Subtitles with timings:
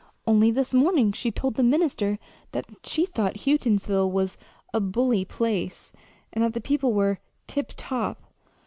[0.25, 2.17] Only this morning she told the minister
[2.53, 4.35] that she thought Houghtonsville was
[4.73, 5.93] a 'bully place,'
[6.33, 8.17] and that the people were 'tiptop.'